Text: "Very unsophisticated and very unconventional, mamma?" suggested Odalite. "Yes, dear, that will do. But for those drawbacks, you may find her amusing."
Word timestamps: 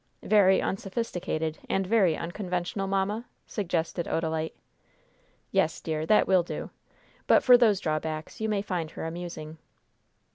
"Very 0.23 0.59
unsophisticated 0.63 1.59
and 1.69 1.85
very 1.85 2.17
unconventional, 2.17 2.87
mamma?" 2.87 3.25
suggested 3.45 4.07
Odalite. 4.07 4.55
"Yes, 5.51 5.79
dear, 5.79 6.07
that 6.07 6.25
will 6.27 6.41
do. 6.41 6.71
But 7.27 7.43
for 7.43 7.55
those 7.55 7.79
drawbacks, 7.79 8.41
you 8.41 8.49
may 8.49 8.63
find 8.63 8.89
her 8.89 9.05
amusing." 9.05 9.59